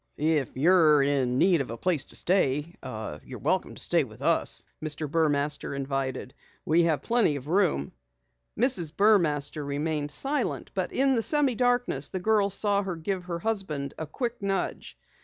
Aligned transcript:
"If 0.17 0.57
you're 0.57 1.03
in 1.03 1.37
need 1.37 1.61
of 1.61 1.69
a 1.69 1.77
place 1.77 2.05
to 2.05 2.15
stay, 2.15 2.51
we'll 2.51 2.63
be 2.63 2.73
glad 2.81 2.81
to 2.81 2.89
have 2.89 3.23
you 3.23 3.37
remain 3.37 4.07
with 4.07 4.23
us," 4.23 4.63
Mr. 4.83 5.07
Burmaster 5.07 5.75
invited. 5.75 6.33
"We 6.65 6.81
have 6.85 7.03
plenty 7.03 7.35
of 7.35 7.47
room." 7.47 7.91
Mrs. 8.59 8.93
Burmaster 8.97 9.63
remained 9.63 10.09
silent, 10.09 10.71
but 10.73 10.91
in 10.91 11.13
the 11.13 11.21
semi 11.21 11.53
darkness, 11.53 12.09
the 12.09 12.19
girls 12.19 12.55
saw 12.55 12.81
her 12.81 12.95
give 12.95 13.25
her 13.25 13.37
husband 13.37 13.93
a 13.99 14.07
quick 14.07 14.41
nudge. 14.41 14.97